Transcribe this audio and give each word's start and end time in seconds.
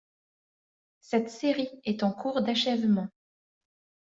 Cette 1.01 1.29
série 1.29 1.69
est 1.85 2.01
en 2.01 2.11
cours 2.11 2.41
d'achèvement. 2.41 3.07